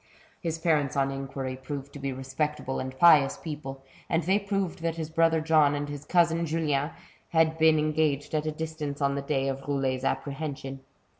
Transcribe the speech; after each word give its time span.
His 0.41 0.57
parents, 0.57 0.97
on 0.97 1.11
inquiry, 1.11 1.55
proved 1.55 1.93
to 1.93 1.99
be 1.99 2.11
respectable 2.11 2.79
and 2.79 2.97
pious 2.97 3.37
people, 3.37 3.83
and 4.09 4.23
they 4.23 4.39
proved 4.39 4.81
that 4.81 4.95
his 4.95 5.11
brother 5.11 5.41
John 5.41 5.75
and 5.75 5.87
his 5.87 6.05
cousin 6.05 6.43
Julien 6.47 6.89
had 7.29 7.59
been 7.59 7.77
engaged 7.77 8.33
at 8.33 8.47
a 8.47 8.51
distance 8.51 8.99
on 8.99 9.13
the 9.13 9.21
day 9.21 9.47
of 9.47 9.61
Roulet's 9.67 10.03
apprehension. 10.03 10.79